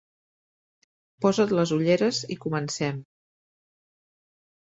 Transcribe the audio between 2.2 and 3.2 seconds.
i comencem.